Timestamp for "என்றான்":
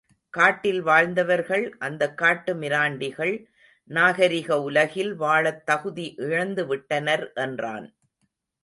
7.35-7.87